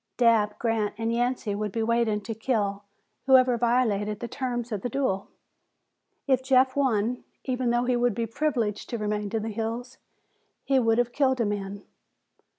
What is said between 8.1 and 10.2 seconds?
be privileged to remain in the hills,